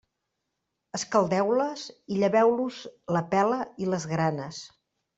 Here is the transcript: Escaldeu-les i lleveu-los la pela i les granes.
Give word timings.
Escaldeu-les 0.99 1.85
i 2.15 2.19
lleveu-los 2.23 2.83
la 3.19 3.25
pela 3.37 3.63
i 3.87 3.95
les 3.95 4.13
granes. 4.17 4.69